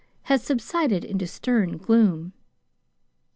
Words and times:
had 0.23 0.41
subsided 0.41 1.05
into 1.05 1.27
stern 1.27 1.77
gloom. 1.77 2.33